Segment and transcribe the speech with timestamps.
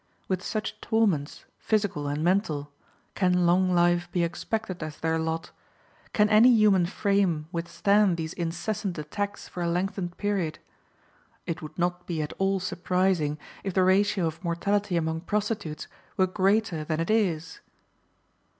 [0.27, 2.71] With such torments, physical and mental,
[3.13, 5.51] can long life be expected as their lot?
[6.11, 10.57] Can any human frame withstand these incessant attacks for a lengthened period?
[11.45, 15.87] It would not be at all surprising if the ratio of mortality among prostitutes
[16.17, 17.59] were greater than it is.